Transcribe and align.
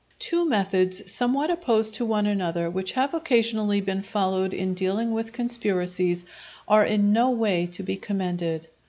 Two 0.17 0.49
methods, 0.49 1.11
somewhat 1.11 1.51
opposed 1.51 1.93
to 1.93 2.05
one 2.05 2.25
another, 2.25 2.71
which 2.71 2.93
have 2.93 3.13
occasionally 3.13 3.79
been 3.81 4.01
followed 4.01 4.51
in 4.51 4.73
dealing 4.73 5.11
with 5.11 5.31
conspiracies, 5.31 6.25
are 6.67 6.83
in 6.83 7.13
no 7.13 7.29
way 7.29 7.67
to 7.67 7.83
be 7.83 7.97
commended. 7.97 8.67